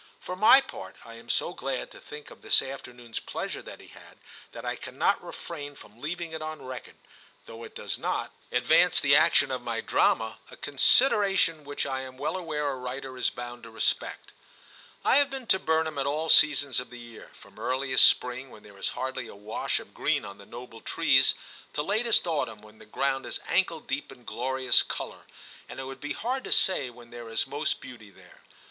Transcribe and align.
For 0.19 0.35
my 0.35 0.61
part, 0.61 0.95
I 1.05 1.13
am 1.13 1.29
so 1.29 1.53
glad 1.53 1.91
to 1.91 1.99
think 1.99 2.31
of 2.31 2.41
this 2.41 2.63
afternoon 2.63 3.11
s 3.11 3.19
pleasure 3.19 3.61
that 3.61 3.79
he 3.79 3.89
had, 3.89 4.17
that 4.51 4.65
I 4.65 4.75
cannot 4.75 5.23
refrain 5.23 5.75
from 5.75 6.01
leaving 6.01 6.31
it 6.31 6.41
on 6.41 6.65
record, 6.65 6.95
though 7.45 7.63
it 7.63 7.75
does 7.75 7.99
not 7.99 8.31
152 8.49 8.49
TIM 8.49 8.63
CHAP. 8.63 8.63
advance 8.63 8.99
the 8.99 9.15
action 9.15 9.51
of 9.51 9.61
my 9.61 9.79
drama, 9.79 10.39
a 10.49 10.57
considera 10.57 11.37
tion 11.37 11.63
which 11.63 11.85
I 11.85 12.01
am 12.01 12.17
well 12.17 12.35
aware 12.35 12.71
a 12.71 12.77
writer 12.77 13.15
is 13.15 13.29
bound 13.29 13.61
to 13.61 13.69
respect. 13.69 14.31
I 15.05 15.17
have 15.17 15.29
been 15.29 15.45
to 15.45 15.59
Burnham 15.59 15.99
at 15.99 16.07
all 16.07 16.29
seasons 16.29 16.79
of 16.79 16.89
the 16.89 16.97
year, 16.97 17.29
from 17.35 17.59
earliest 17.59 18.07
spring, 18.07 18.49
when 18.49 18.63
there 18.63 18.79
is 18.79 18.89
hardly 18.97 19.27
a 19.27 19.35
wash 19.35 19.79
of 19.79 19.93
green 19.93 20.25
on 20.25 20.39
the 20.39 20.47
noble 20.47 20.81
trees, 20.81 21.35
to 21.73 21.83
latest 21.83 22.25
autumn, 22.25 22.63
when 22.63 22.79
the 22.79 22.87
ground 22.87 23.27
is 23.27 23.39
ankle 23.47 23.79
deep 23.81 24.11
in 24.11 24.23
glorious 24.25 24.81
colour, 24.81 25.25
and 25.69 25.79
it 25.79 25.83
would 25.83 26.01
be 26.01 26.13
hard 26.13 26.43
to 26.45 26.51
say 26.51 26.89
when 26.89 27.11
there 27.11 27.29
is 27.29 27.45
most 27.45 27.79
beauty 27.79 28.09
there. 28.09 28.41